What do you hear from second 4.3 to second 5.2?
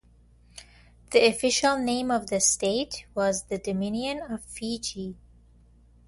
of Fiji".